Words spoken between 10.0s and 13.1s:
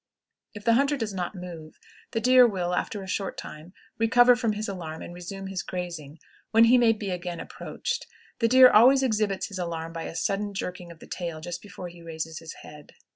a sudden jerking of the tail just before he raises his head.